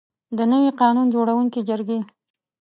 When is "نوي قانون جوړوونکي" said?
0.51-1.59